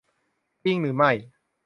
[0.63, 1.11] จริงหรือไม่